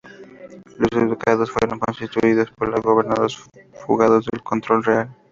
[0.79, 3.47] Los ducados fueron constituidos por longobardos
[3.85, 5.15] fugados del control real.